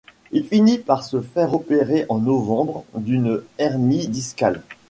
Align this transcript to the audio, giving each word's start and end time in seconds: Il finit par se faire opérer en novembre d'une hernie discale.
Il 0.31 0.43
finit 0.47 0.79
par 0.79 1.03
se 1.03 1.21
faire 1.21 1.53
opérer 1.53 2.07
en 2.09 2.17
novembre 2.17 2.85
d'une 2.97 3.43
hernie 3.59 4.07
discale. 4.07 4.63